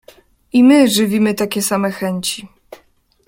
"I 0.53 0.63
my 0.63 0.87
żywimy 0.87 1.33
takie 1.33 1.61
same 1.61 1.91
chęci." 1.91 2.47